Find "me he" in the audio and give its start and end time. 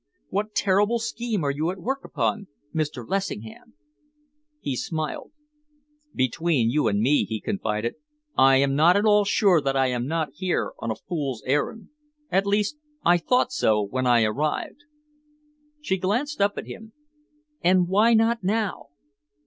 7.01-7.39